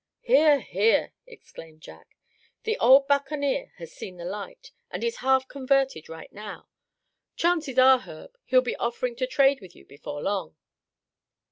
"Hear! 0.21 0.61
hear!" 0.61 1.13
exclaimed 1.27 1.81
Jack, 1.81 2.17
"the 2.63 2.75
old 2.79 3.07
buccaneer 3.07 3.71
has 3.77 3.93
seen 3.93 4.15
a 4.19 4.23
great 4.23 4.31
light, 4.31 4.71
and 4.89 5.03
is 5.03 5.17
half 5.17 5.47
converted 5.47 6.09
right 6.09 6.33
now. 6.33 6.67
Chances 7.35 7.77
are, 7.77 7.99
Herb, 7.99 8.35
he'll 8.45 8.61
be 8.61 8.75
offering 8.77 9.15
to 9.17 9.27
trade 9.27 9.61
with 9.61 9.75
you 9.75 9.85
before 9.85 10.23
long." 10.23 10.55